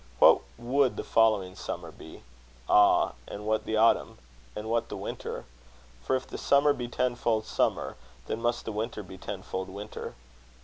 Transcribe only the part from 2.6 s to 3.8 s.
Ah! and what the